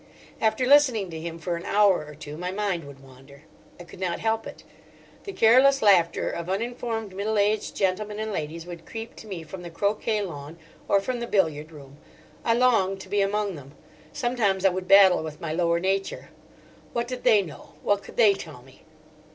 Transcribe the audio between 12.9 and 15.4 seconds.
to be among them. Sometimes I would battle with